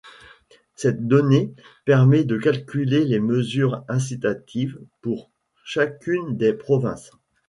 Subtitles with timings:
[0.73, 1.53] Cette donnée
[1.85, 5.29] permet de calculer les mesures incitatives pour
[5.63, 7.11] chacune des provinces.